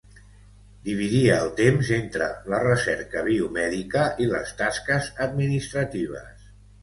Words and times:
Dividia 0.85 1.33
el 1.41 1.51
temps 1.59 1.91
entre 1.97 2.29
la 2.53 2.61
recerca 2.63 3.23
biomèdica 3.29 4.07
i 4.25 4.29
les 4.33 4.55
tasques 4.63 5.11
administratives. 5.29 6.49